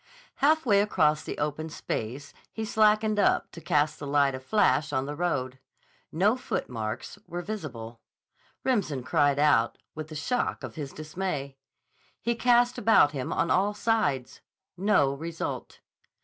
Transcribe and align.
Halfway 0.37 0.81
across 0.81 1.21
the 1.23 1.37
open 1.37 1.69
space 1.69 2.33
he 2.51 2.65
slackened 2.65 3.19
up 3.19 3.51
to 3.51 3.61
cast 3.61 3.99
the 3.99 4.07
light 4.07 4.33
of 4.33 4.41
the 4.41 4.47
flash 4.47 4.91
on 4.91 5.05
the 5.05 5.13
road. 5.15 5.59
No 6.11 6.35
footmarks 6.35 7.19
were 7.27 7.43
visible. 7.43 8.01
Remsen 8.63 9.03
cried 9.03 9.37
out, 9.37 9.77
with 9.93 10.07
the 10.07 10.15
shock 10.15 10.63
of 10.63 10.73
his 10.73 10.91
dismay. 10.91 11.55
He 12.19 12.33
cast 12.33 12.79
about 12.79 13.11
him 13.11 13.31
on 13.31 13.51
all 13.51 13.75
sides. 13.75 14.41
No 14.75 15.13
result. 15.13 15.81